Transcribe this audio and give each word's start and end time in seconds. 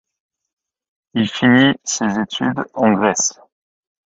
Il 1.13 1.29
finit 1.29 1.75
ses 1.83 2.17
études 2.17 2.65
en 2.73 2.91
Grèce. 2.93 3.39